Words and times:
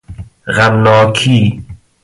غمناکی 0.55 1.37